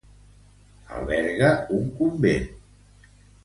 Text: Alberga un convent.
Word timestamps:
Alberga 0.93 1.51
un 1.77 1.87
convent. 2.01 2.51